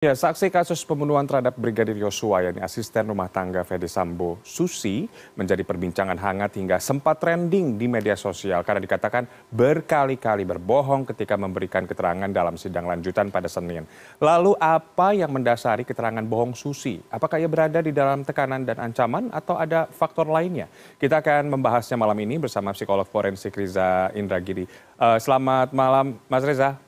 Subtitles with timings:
[0.00, 5.04] Ya, saksi kasus pembunuhan terhadap Brigadir Yosua, yakni asisten rumah tangga Fede Sambo, Susi,
[5.36, 11.84] menjadi perbincangan hangat hingga sempat trending di media sosial karena dikatakan berkali-kali berbohong ketika memberikan
[11.84, 13.84] keterangan dalam sidang lanjutan pada Senin.
[14.24, 16.96] Lalu apa yang mendasari keterangan bohong Susi?
[17.12, 20.72] Apakah ia berada di dalam tekanan dan ancaman atau ada faktor lainnya?
[20.96, 24.64] Kita akan membahasnya malam ini bersama psikolog forensik Riza Indragiri.
[24.96, 26.80] Uh, selamat malam, Mas Reza.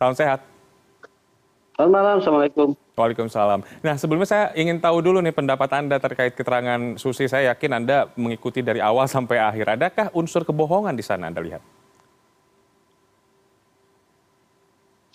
[0.00, 0.59] Salam sehat.
[1.80, 2.68] Selamat malam, Assalamualaikum.
[2.92, 3.60] Waalaikumsalam.
[3.80, 7.24] Nah, sebelumnya saya ingin tahu dulu nih pendapat Anda terkait keterangan Susi.
[7.24, 9.80] Saya yakin Anda mengikuti dari awal sampai akhir.
[9.80, 11.64] Adakah unsur kebohongan di sana Anda lihat?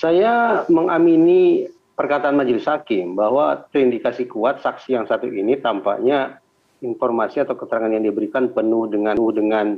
[0.01, 6.41] Saya mengamini perkataan majelis hakim bahwa terindikasi kuat saksi yang satu ini tampaknya
[6.81, 9.77] informasi atau keterangan yang diberikan penuh dengan penuh dengan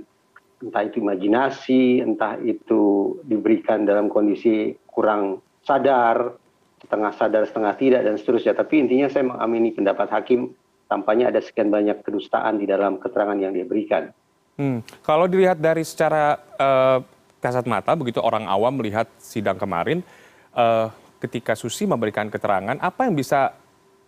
[0.64, 6.47] entah itu imajinasi, entah itu diberikan dalam kondisi kurang sadar,
[6.82, 10.54] setengah sadar setengah tidak dan seterusnya tapi intinya saya mengamini pendapat hakim
[10.88, 14.10] tampaknya ada sekian banyak kedustaan di dalam keterangan yang dia berikan.
[14.58, 14.82] Hmm.
[15.06, 17.00] Kalau dilihat dari secara uh,
[17.38, 20.02] kasat mata begitu orang awam melihat sidang kemarin
[20.58, 20.90] uh,
[21.22, 23.54] ketika Susi memberikan keterangan apa yang bisa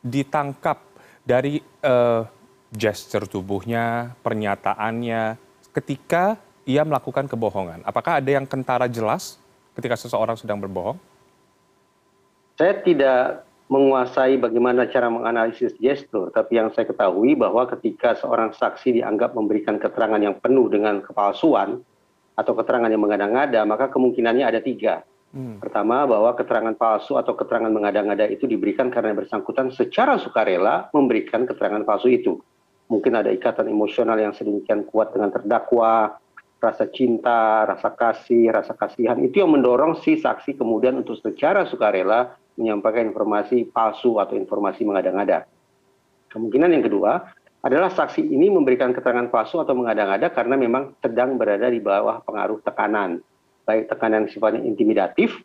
[0.02, 0.82] ditangkap
[1.22, 2.26] dari uh,
[2.74, 5.38] gesture tubuhnya, pernyataannya
[5.74, 7.82] ketika ia melakukan kebohongan.
[7.86, 9.42] Apakah ada yang kentara jelas
[9.74, 10.98] ketika seseorang sedang berbohong?
[12.60, 19.00] Saya tidak menguasai bagaimana cara menganalisis gestur, tapi yang saya ketahui bahwa ketika seorang saksi
[19.00, 21.80] dianggap memberikan keterangan yang penuh dengan kepalsuan
[22.36, 25.08] atau keterangan yang mengada-ngada, maka kemungkinannya ada tiga.
[25.32, 25.62] Hmm.
[25.64, 31.88] Pertama, bahwa keterangan palsu atau keterangan mengada-ngada itu diberikan karena bersangkutan secara sukarela memberikan keterangan
[31.88, 32.44] palsu itu.
[32.92, 36.18] Mungkin ada ikatan emosional yang sedemikian kuat dengan terdakwa,
[36.60, 42.36] rasa cinta, rasa kasih, rasa kasihan itu yang mendorong si saksi kemudian untuk secara sukarela
[42.60, 45.48] menyampaikan informasi palsu atau informasi mengada-ngada.
[46.30, 47.32] Kemungkinan yang kedua
[47.64, 52.60] adalah saksi ini memberikan keterangan palsu atau mengada-ngada karena memang sedang berada di bawah pengaruh
[52.64, 53.20] tekanan,
[53.68, 55.40] baik tekanan sifatnya intimidatif,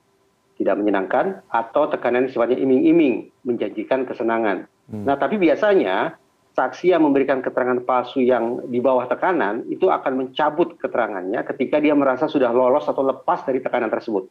[0.54, 4.70] tidak menyenangkan, atau tekanan sifatnya iming-iming, menjanjikan kesenangan.
[4.86, 5.02] Hmm.
[5.02, 6.14] Nah, tapi biasanya
[6.54, 11.98] saksi yang memberikan keterangan palsu yang di bawah tekanan itu akan mencabut keterangannya ketika dia
[11.98, 14.30] merasa sudah lolos atau lepas dari tekanan tersebut.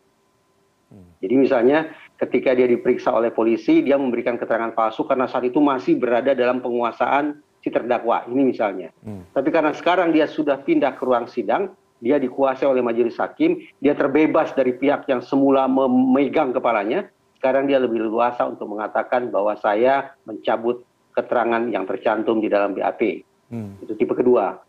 [0.87, 1.19] Hmm.
[1.19, 1.91] Jadi misalnya
[2.21, 6.61] ketika dia diperiksa oleh polisi dia memberikan keterangan palsu karena saat itu masih berada dalam
[6.61, 8.91] penguasaan si terdakwa ini misalnya.
[9.01, 9.23] Hmm.
[9.31, 11.71] Tapi karena sekarang dia sudah pindah ke ruang sidang,
[12.03, 17.07] dia dikuasai oleh majelis hakim, dia terbebas dari pihak yang semula memegang kepalanya,
[17.39, 20.83] sekarang dia lebih luasa untuk mengatakan bahwa saya mencabut
[21.15, 23.23] keterangan yang tercantum di dalam BAP.
[23.47, 23.79] Hmm.
[23.79, 24.59] Itu tipe kedua.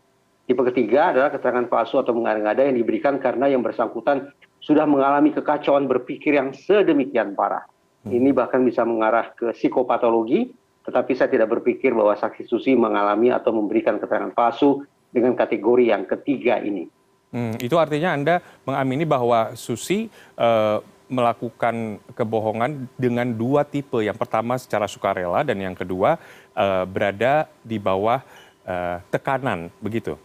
[0.45, 4.31] Tipe ketiga adalah keterangan palsu atau mengada-ngada yang diberikan karena yang bersangkutan
[4.65, 7.69] sudah mengalami kekacauan berpikir yang sedemikian parah.
[8.01, 8.17] Hmm.
[8.17, 10.49] Ini bahkan bisa mengarah ke psikopatologi,
[10.89, 14.81] tetapi saya tidak berpikir bahwa saksi Susi mengalami atau memberikan keterangan palsu
[15.13, 16.89] dengan kategori yang ketiga ini.
[17.29, 24.01] Hmm, itu artinya Anda mengamini bahwa Susi uh, melakukan kebohongan dengan dua tipe.
[24.01, 26.17] Yang pertama secara sukarela dan yang kedua
[26.57, 28.17] uh, berada di bawah
[28.65, 30.17] uh, tekanan, begitu?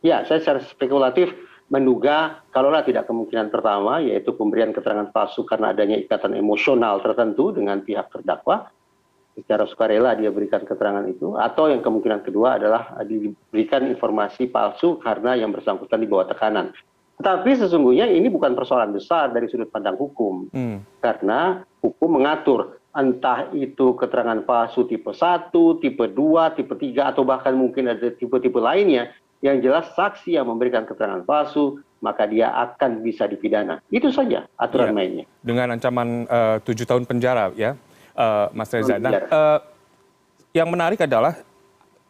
[0.00, 1.34] Ya, saya secara spekulatif
[1.68, 7.84] menduga kalaulah tidak kemungkinan pertama yaitu pemberian keterangan palsu karena adanya ikatan emosional tertentu dengan
[7.84, 8.72] pihak terdakwa
[9.36, 15.38] secara sukarela dia berikan keterangan itu atau yang kemungkinan kedua adalah diberikan informasi palsu karena
[15.38, 16.72] yang bersangkutan di bawah tekanan
[17.20, 21.04] tetapi sesungguhnya ini bukan persoalan besar dari sudut pandang hukum hmm.
[21.04, 27.54] karena hukum mengatur entah itu keterangan palsu tipe 1, tipe 2, tipe 3 atau bahkan
[27.54, 29.12] mungkin ada tipe-tipe lainnya
[29.44, 33.82] yang jelas saksi yang memberikan keterangan palsu maka dia akan bisa dipidana.
[33.90, 35.24] Itu saja aturan ya, mainnya.
[35.42, 37.74] Dengan ancaman eh, tujuh tahun penjara ya,
[38.14, 38.98] uh, Mas Reza.
[38.98, 39.58] Nah, uh,
[40.54, 41.38] yang menarik adalah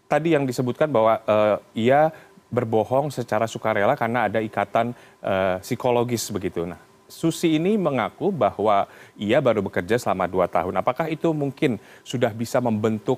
[0.08, 2.12] tadi yang disebutkan bahwa uh, ia
[2.48, 6.64] berbohong secara sukarela karena ada ikatan uh, psikologis begitu.
[6.64, 8.84] Nah, Susi ini mengaku bahwa
[9.16, 10.76] ia baru bekerja selama dua tahun.
[10.76, 13.16] Apakah itu mungkin sudah bisa membentuk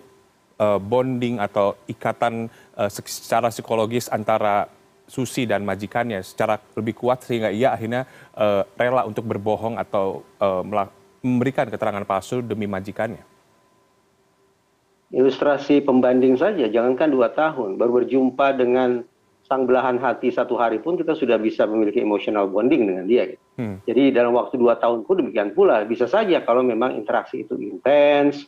[0.61, 4.69] uh, bonding atau ikatan uh, secara psikologis antara
[5.11, 8.07] Susi dan majikannya secara lebih kuat sehingga ia akhirnya
[8.39, 10.63] uh, rela untuk berbohong atau uh,
[11.27, 13.27] memberikan keterangan palsu demi majikannya?
[15.11, 19.03] Ilustrasi pembanding saja, jangankan dua tahun, baru berjumpa dengan
[19.51, 23.35] sang belahan hati satu hari pun kita sudah bisa memiliki emotional bonding dengan dia.
[23.35, 23.43] Gitu.
[23.59, 23.77] Hmm.
[23.83, 25.83] Jadi dalam waktu dua tahun pun demikian pula.
[25.83, 28.47] Bisa saja kalau memang interaksi itu intens,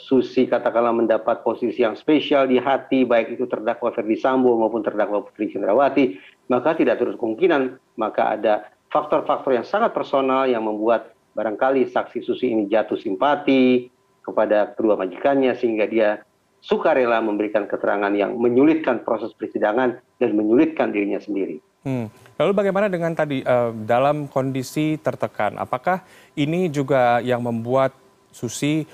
[0.00, 5.20] Susi katakanlah mendapat posisi yang spesial di hati, baik itu terdakwa Ferdi Sambo maupun terdakwa
[5.28, 6.16] Putri Cendrawati,
[6.48, 12.48] maka tidak terus kemungkinan, maka ada faktor-faktor yang sangat personal yang membuat barangkali saksi Susi
[12.48, 13.92] ini jatuh simpati
[14.24, 16.24] kepada kedua majikannya sehingga dia
[16.64, 21.60] sukarela memberikan keterangan yang menyulitkan proses persidangan dan menyulitkan dirinya sendiri.
[21.84, 22.10] Hmm.
[22.40, 25.60] Lalu bagaimana dengan tadi uh, dalam kondisi tertekan?
[25.60, 26.02] Apakah
[26.34, 27.92] ini juga yang membuat
[28.34, 28.84] Susi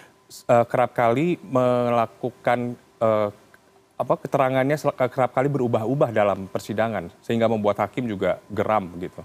[0.48, 3.28] uh, kerap kali melakukan uh,
[3.98, 4.76] apa keterangannya
[5.12, 9.22] kerap kali berubah-ubah dalam persidangan sehingga membuat hakim juga geram gitu?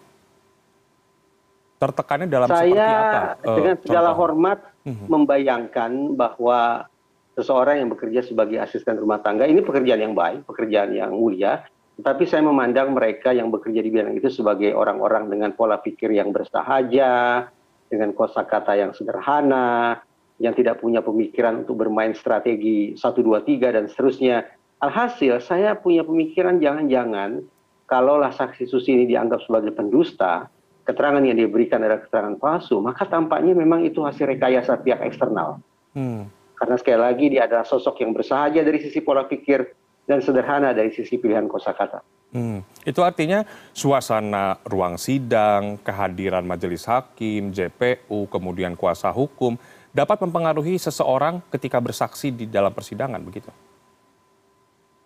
[1.77, 3.19] Tertekannya dalam Saya, seperti apa?
[3.21, 4.19] Saya dengan segala contoh?
[4.21, 5.05] hormat hmm.
[5.07, 6.89] membayangkan bahwa
[7.37, 11.69] seseorang yang bekerja sebagai asisten rumah tangga ini pekerjaan yang baik, pekerjaan yang mulia,
[12.01, 16.33] tetapi saya memandang mereka yang bekerja di bidang itu sebagai orang-orang dengan pola pikir yang
[16.33, 17.45] bersahaja,
[17.89, 20.01] dengan kosakata yang sederhana,
[20.37, 24.45] yang tidak punya pemikiran untuk bermain strategi 1 2 3 dan seterusnya.
[24.77, 27.41] Alhasil saya punya pemikiran jangan-jangan
[27.89, 30.45] kalaulah saksi Susi ini dianggap sebagai pendusta,
[30.85, 35.57] keterangan yang diberikan adalah keterangan palsu, maka tampaknya memang itu hasil rekayasa pihak eksternal.
[35.97, 39.61] Hmm karena sekali lagi dia adalah sosok yang bersahaja dari sisi pola pikir
[40.09, 42.01] dan sederhana dari sisi pilihan kosakata.
[42.33, 42.65] Hmm.
[42.83, 49.55] Itu artinya suasana ruang sidang, kehadiran majelis hakim, JPU, kemudian kuasa hukum
[49.95, 53.49] dapat mempengaruhi seseorang ketika bersaksi di dalam persidangan begitu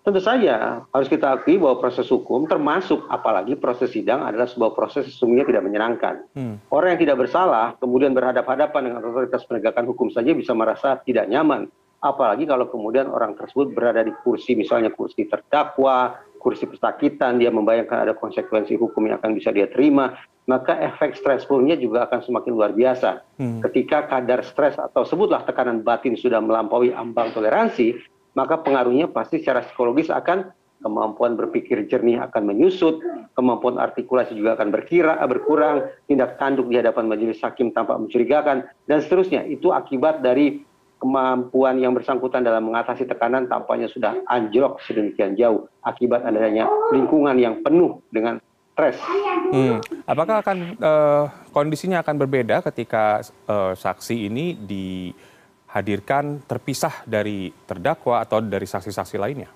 [0.01, 5.05] tentu saja harus kita akui bahwa proses hukum termasuk apalagi proses sidang adalah sebuah proses
[5.13, 6.25] sesungguhnya tidak menyenangkan.
[6.33, 6.57] Hmm.
[6.73, 11.69] Orang yang tidak bersalah kemudian berhadapan-hadapan dengan otoritas penegakan hukum saja bisa merasa tidak nyaman.
[12.01, 18.09] Apalagi kalau kemudian orang tersebut berada di kursi misalnya kursi terdakwa, kursi pesakitan, dia membayangkan
[18.09, 20.17] ada konsekuensi hukum yang akan bisa dia terima,
[20.49, 23.21] maka efek stressfulnya juga akan semakin luar biasa.
[23.37, 23.61] Hmm.
[23.61, 28.01] Ketika kadar stres atau sebutlah tekanan batin sudah melampaui ambang toleransi,
[28.33, 30.49] maka pengaruhnya pasti secara psikologis akan
[30.81, 32.97] kemampuan berpikir jernih akan menyusut,
[33.37, 38.97] kemampuan artikulasi juga akan berkira, berkurang, tindak tanduk di hadapan majelis hakim tampak mencurigakan, dan
[38.97, 39.45] seterusnya.
[39.45, 40.65] Itu akibat dari
[41.01, 47.57] kemampuan yang bersangkutan dalam mengatasi tekanan tampaknya sudah anjlok sedemikian jauh akibat adanya lingkungan yang
[47.65, 48.37] penuh dengan
[48.77, 48.97] stres.
[49.51, 49.81] Hmm.
[50.05, 55.11] Apakah akan uh, kondisinya akan berbeda ketika uh, saksi ini di
[55.71, 59.49] hadirkan terpisah dari terdakwa atau dari saksi-saksi lainnya?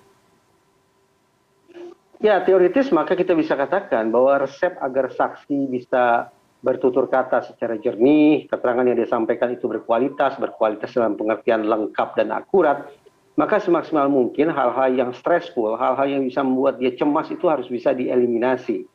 [2.16, 6.32] Ya, teoritis maka kita bisa katakan bahwa resep agar saksi bisa
[6.64, 12.88] bertutur kata secara jernih, keterangan yang disampaikan itu berkualitas, berkualitas dalam pengertian lengkap dan akurat,
[13.36, 17.92] maka semaksimal mungkin hal-hal yang stressful, hal-hal yang bisa membuat dia cemas itu harus bisa
[17.92, 18.88] dieliminasi.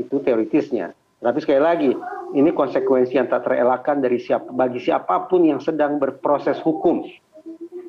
[0.00, 0.96] Itu teoritisnya.
[1.20, 1.90] Tapi sekali lagi,
[2.32, 7.04] ini konsekuensi yang tak terelakkan dari siap, bagi siapa pun yang sedang berproses hukum.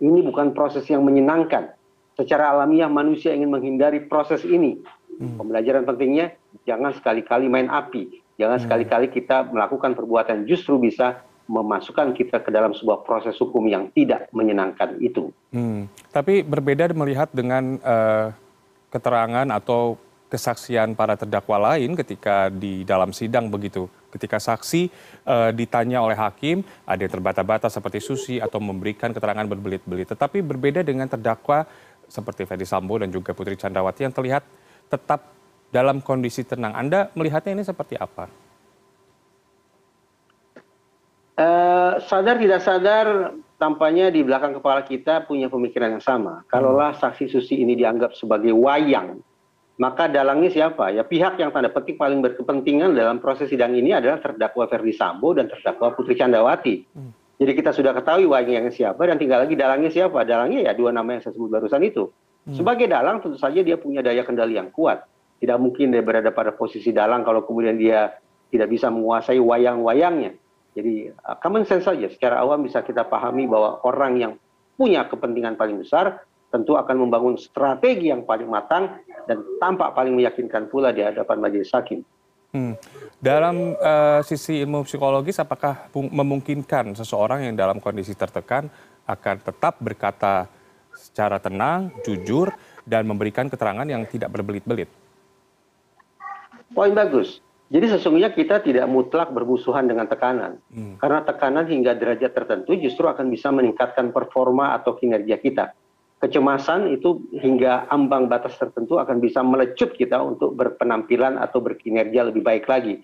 [0.03, 1.71] Ini bukan proses yang menyenangkan.
[2.15, 4.79] Secara alamiah manusia ingin menghindari proses ini.
[5.19, 5.39] Hmm.
[5.39, 6.35] Pembelajaran pentingnya,
[6.67, 8.23] jangan sekali-kali main api.
[8.35, 8.65] Jangan hmm.
[8.67, 14.27] sekali-kali kita melakukan perbuatan justru bisa memasukkan kita ke dalam sebuah proses hukum yang tidak
[14.33, 15.29] menyenangkan itu.
[15.53, 15.85] Hmm.
[16.09, 18.33] Tapi berbeda melihat dengan uh,
[18.89, 23.85] keterangan atau kesaksian para terdakwa lain ketika di dalam sidang begitu.
[24.09, 24.87] Ketika saksi
[25.21, 30.11] e, ditanya oleh hakim, ada yang terbata-bata seperti Susi atau memberikan keterangan berbelit-belit.
[30.11, 31.67] Tetapi berbeda dengan terdakwa
[32.07, 34.43] seperti Ferdi Sambo dan juga Putri Candrawati yang terlihat
[34.87, 35.34] tetap
[35.69, 36.73] dalam kondisi tenang.
[36.73, 38.29] Anda melihatnya ini seperti apa?
[41.35, 46.47] Uh, sadar tidak sadar tampaknya di belakang kepala kita punya pemikiran yang sama.
[46.47, 49.19] Kalaulah saksi Susi ini dianggap sebagai wayang
[49.75, 50.87] maka dalangnya siapa?
[50.95, 55.35] Ya pihak yang tanda petik paling berkepentingan dalam proses sidang ini adalah terdakwa Ferdi Sambo
[55.35, 56.87] dan terdakwa Putri Candrawati.
[56.95, 57.11] Hmm.
[57.35, 60.23] Jadi kita sudah ketahui wayangnya siapa dan tinggal lagi dalangnya siapa.
[60.23, 62.07] Dalangnya ya dua nama yang saya sebut barusan itu.
[62.47, 62.55] Hmm.
[62.55, 65.03] Sebagai dalang tentu saja dia punya daya kendali yang kuat.
[65.39, 68.15] Tidak mungkin dia berada pada posisi dalang kalau kemudian dia
[68.49, 70.37] tidak bisa menguasai wayang-wayangnya.
[70.75, 74.33] Jadi uh, common sense saja secara awam bisa kita pahami bahwa orang yang
[74.75, 80.71] punya kepentingan paling besar tentu akan membangun strategi yang paling matang dan tampak paling meyakinkan
[80.71, 82.03] pula di hadapan majelis hakim.
[82.55, 82.79] Hmm.
[83.19, 88.71] Dalam uh, sisi ilmu psikologis, apakah memungkinkan seseorang yang dalam kondisi tertekan
[89.03, 90.47] akan tetap berkata
[90.95, 92.55] secara tenang, jujur,
[92.87, 94.87] dan memberikan keterangan yang tidak berbelit-belit?
[96.73, 97.43] Poin bagus.
[97.69, 100.61] Jadi sesungguhnya kita tidak mutlak bermusuhan dengan tekanan.
[100.69, 100.95] Hmm.
[101.01, 105.73] Karena tekanan hingga derajat tertentu justru akan bisa meningkatkan performa atau kinerja kita
[106.25, 112.41] kecemasan itu hingga ambang batas tertentu akan bisa melecut kita untuk berpenampilan atau berkinerja lebih
[112.41, 113.03] baik lagi.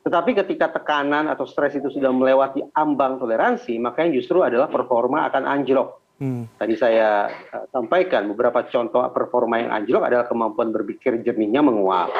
[0.00, 5.28] Tetapi ketika tekanan atau stres itu sudah melewati ambang toleransi, maka yang justru adalah performa
[5.28, 6.00] akan anjlok.
[6.20, 6.44] Hmm.
[6.56, 12.12] Tadi saya uh, sampaikan beberapa contoh performa yang anjlok adalah kemampuan berpikir jernihnya menguap,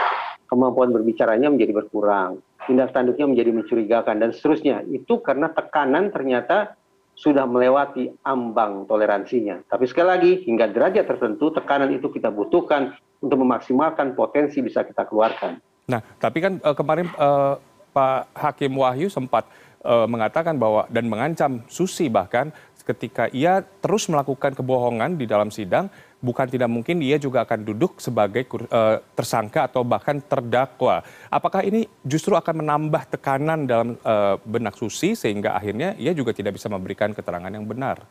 [0.50, 4.82] kemampuan berbicaranya menjadi berkurang, tindak tanduknya menjadi mencurigakan dan seterusnya.
[4.90, 6.74] Itu karena tekanan ternyata
[7.14, 9.62] sudah melewati ambang toleransinya.
[9.70, 15.06] Tapi sekali lagi, hingga derajat tertentu, tekanan itu kita butuhkan untuk memaksimalkan potensi bisa kita
[15.06, 15.60] keluarkan.
[15.86, 17.60] Nah, tapi kan uh, kemarin uh,
[17.92, 19.46] Pak Hakim Wahyu sempat
[19.84, 25.92] uh, mengatakan bahwa dan mengancam Susi bahkan ketika ia terus melakukan kebohongan di dalam sidang,
[26.20, 31.00] bukan tidak mungkin dia juga akan duduk sebagai uh, tersangka atau bahkan terdakwa.
[31.32, 36.60] Apakah ini justru akan menambah tekanan dalam uh, benak Susi sehingga akhirnya ia juga tidak
[36.60, 38.04] bisa memberikan keterangan yang benar?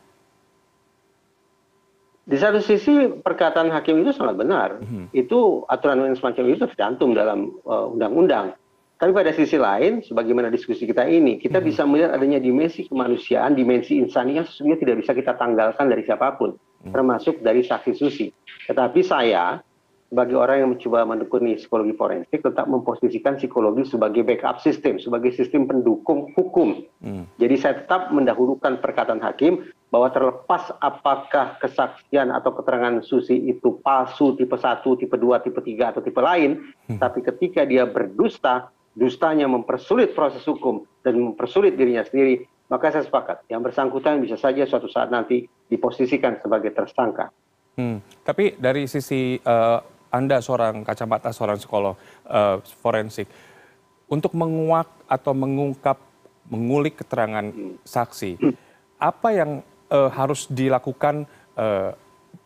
[2.26, 4.78] Di satu sisi perkataan hakim itu sangat benar.
[4.78, 5.10] Hmm.
[5.10, 8.54] Itu aturan yang semacam itu tercantum dalam undang-undang.
[8.54, 8.58] Uh,
[9.00, 11.66] tapi pada sisi lain, sebagaimana diskusi kita ini, kita hmm.
[11.66, 16.36] bisa melihat adanya dimensi kemanusiaan, dimensi insani yang sesungguhnya tidak bisa kita tanggalkan dari siapa
[16.38, 16.54] pun
[16.88, 18.32] termasuk dari saksi susi.
[18.64, 19.60] Tetapi saya
[20.10, 25.70] sebagai orang yang mencoba menekuni psikologi forensik tetap memposisikan psikologi sebagai backup sistem, sebagai sistem
[25.70, 26.82] pendukung hukum.
[26.98, 27.30] Hmm.
[27.38, 34.34] Jadi saya tetap mendahulukan perkataan hakim bahwa terlepas apakah kesaksian atau keterangan Susi itu palsu
[34.34, 36.58] tipe 1, tipe 2, tipe 3 atau tipe lain,
[36.90, 36.98] hmm.
[36.98, 43.50] tapi ketika dia berdusta, dustanya mempersulit proses hukum dan mempersulit dirinya sendiri, maka saya sepakat
[43.50, 47.34] yang bersangkutan bisa saja suatu saat nanti diposisikan sebagai tersangka.
[47.74, 51.98] Hmm, tapi dari sisi uh, Anda seorang kacamata seorang psikolog
[52.30, 53.26] uh, forensik,
[54.06, 55.98] untuk menguak atau mengungkap,
[56.50, 57.82] mengulik keterangan hmm.
[57.82, 58.54] saksi, hmm.
[59.02, 59.50] apa yang
[59.90, 61.26] uh, harus dilakukan
[61.58, 61.90] uh,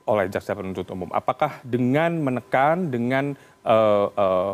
[0.09, 1.09] oleh jaksa penuntut umum?
[1.13, 3.33] Apakah dengan menekan, dengan
[3.65, 4.53] uh, uh,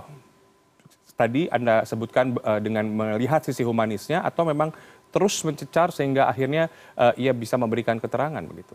[1.19, 2.33] tadi Anda sebutkan
[2.65, 4.73] dengan melihat sisi humanisnya, atau memang
[5.11, 8.75] terus mencecar sehingga akhirnya uh, ia bisa memberikan keterangan begitu?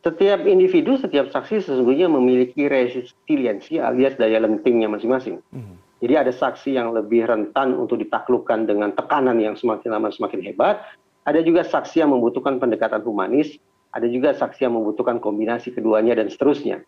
[0.00, 5.44] Setiap individu, setiap saksi sesungguhnya memiliki resiliensi alias daya lentingnya masing-masing.
[5.52, 5.76] Hmm.
[6.00, 10.80] Jadi ada saksi yang lebih rentan untuk ditaklukkan dengan tekanan yang semakin lama semakin hebat.
[11.28, 13.60] Ada juga saksi yang membutuhkan pendekatan humanis.
[13.92, 16.80] Ada juga saksi yang membutuhkan kombinasi keduanya dan seterusnya.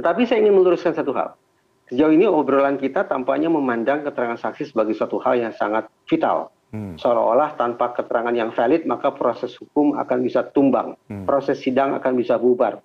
[0.00, 1.36] Tetapi saya ingin meluruskan satu hal.
[1.92, 6.48] Sejauh ini obrolan kita tampaknya memandang keterangan saksi sebagai suatu hal yang sangat vital.
[6.72, 11.28] Seolah-olah tanpa keterangan yang valid maka proses hukum akan bisa tumbang, hmm.
[11.28, 12.80] proses sidang akan bisa bubar.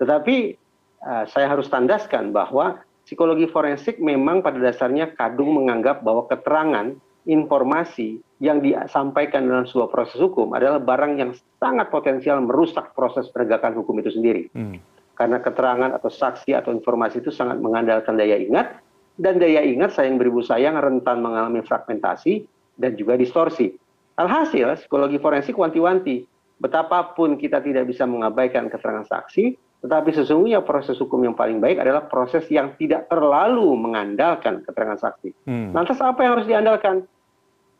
[0.00, 0.56] Tetapi
[1.04, 8.22] uh, saya harus tandaskan bahwa psikologi forensik memang pada dasarnya kadung menganggap bahwa keterangan, informasi
[8.38, 14.00] yang disampaikan dalam sebuah proses hukum adalah barang yang sangat potensial merusak proses penegakan hukum
[14.00, 14.48] itu sendiri.
[14.56, 14.80] Hmm.
[15.12, 18.80] Karena keterangan atau saksi atau informasi itu sangat mengandalkan daya ingat,
[19.20, 22.44] dan daya ingat sayang beribu sayang rentan mengalami fragmentasi,
[22.76, 23.72] dan juga distorsi.
[24.16, 26.24] Alhasil, psikologi forensik wanti-wanti,
[26.56, 32.08] betapapun kita tidak bisa mengabaikan keterangan saksi, tetapi sesungguhnya proses hukum yang paling baik adalah
[32.08, 35.30] proses yang tidak terlalu mengandalkan keterangan saksi.
[35.44, 35.70] Hmm.
[35.76, 37.04] Lantas apa yang harus diandalkan?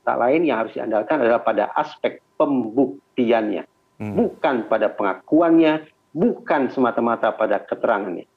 [0.04, 3.64] Tak lain yang harus diandalkan adalah pada aspek pembuktiannya,
[3.98, 4.12] hmm.
[4.12, 8.28] bukan pada pengakuannya, bukan semata-mata pada keterangannya.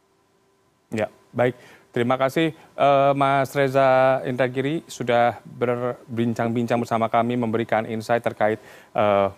[0.90, 1.54] Ya, baik.
[1.90, 8.62] Terima kasih uh, Mas Reza Indragiri sudah berbincang-bincang bersama kami memberikan insight terkait
[8.94, 9.34] uh,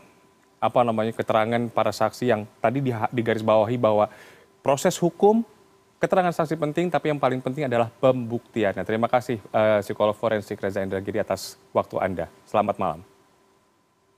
[0.60, 2.84] apa namanya keterangan para saksi yang tadi
[3.16, 4.12] digarisbawahi bahwa
[4.60, 5.48] proses hukum
[5.98, 8.84] keterangan saksi penting tapi yang paling penting adalah pembuktiannya.
[8.84, 12.26] Terima kasih uh, psikolog forensik Reza Indragiri atas waktu Anda.
[12.44, 13.11] Selamat malam.